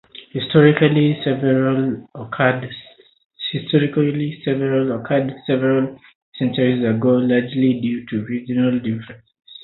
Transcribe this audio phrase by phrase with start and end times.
[0.31, 2.67] Historically several occurred
[5.45, 5.99] several
[6.33, 9.21] centuries ago, largely due to regional differences.